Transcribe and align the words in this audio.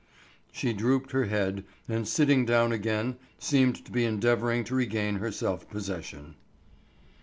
She 0.51 0.73
drooped 0.73 1.11
her 1.11 1.25
head 1.25 1.63
and 1.87 2.07
sitting 2.07 2.43
down 2.43 2.71
again 2.71 3.17
seemed 3.37 3.85
to 3.85 3.91
be 3.91 4.03
endeavoring 4.03 4.63
to 4.63 4.73
regain 4.73 5.17
her 5.17 5.31
self 5.31 5.69
possession. 5.69 6.33